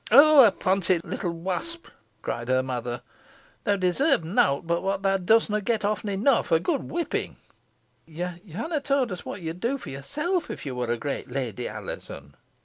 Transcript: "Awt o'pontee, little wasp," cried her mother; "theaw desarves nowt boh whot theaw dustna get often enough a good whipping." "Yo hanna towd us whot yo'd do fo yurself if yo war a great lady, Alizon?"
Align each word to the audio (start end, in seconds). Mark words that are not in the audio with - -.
"Awt 0.11 0.47
o'pontee, 0.55 0.97
little 1.03 1.29
wasp," 1.31 1.87
cried 2.23 2.47
her 2.47 2.63
mother; 2.63 3.03
"theaw 3.67 3.79
desarves 3.79 4.23
nowt 4.23 4.65
boh 4.65 4.81
whot 4.81 5.03
theaw 5.03 5.17
dustna 5.23 5.61
get 5.61 5.85
often 5.85 6.09
enough 6.09 6.51
a 6.51 6.59
good 6.59 6.89
whipping." 6.89 7.35
"Yo 8.07 8.33
hanna 8.51 8.79
towd 8.81 9.11
us 9.11 9.19
whot 9.25 9.43
yo'd 9.43 9.59
do 9.59 9.77
fo 9.77 9.91
yurself 9.91 10.49
if 10.49 10.65
yo 10.65 10.73
war 10.73 10.89
a 10.89 10.97
great 10.97 11.29
lady, 11.29 11.67
Alizon?" 11.67 12.33